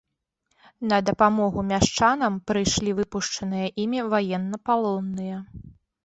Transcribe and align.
На 0.91 0.97
дапамогу 1.09 1.63
мяшчанам 1.71 2.39
прыйшлі 2.51 2.95
выпушчаныя 2.99 3.67
імі 3.83 3.99
ваеннапалонныя. 4.15 5.37